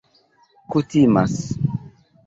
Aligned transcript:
kutimas 0.71 1.33